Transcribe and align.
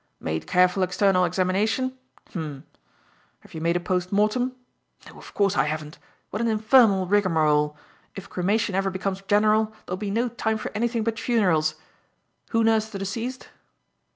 "'Made 0.19 0.47
careful 0.47 0.81
external 0.81 1.25
examination?' 1.25 1.95
H'm. 2.31 2.63
'Have 3.41 3.53
you 3.53 3.61
made 3.61 3.75
a 3.77 3.79
post 3.79 4.11
mortem?' 4.11 4.55
No, 5.07 5.19
of 5.19 5.31
course, 5.35 5.55
I 5.55 5.65
haven't. 5.65 5.99
What 6.31 6.41
an 6.41 6.47
infernal 6.47 7.05
rigmarole! 7.05 7.77
If 8.15 8.27
cremation 8.27 8.73
ever 8.73 8.89
becomes 8.89 9.21
general 9.21 9.75
there'll 9.85 9.97
be 9.97 10.09
no 10.09 10.27
time 10.27 10.57
for 10.57 10.71
anything 10.73 11.03
but 11.03 11.19
funerals. 11.19 11.75
Who 12.49 12.63
nursed 12.63 12.93
the 12.93 12.97
deceased?" 12.97 13.49